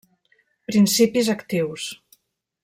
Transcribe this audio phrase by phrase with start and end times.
[0.71, 1.85] Principis actius: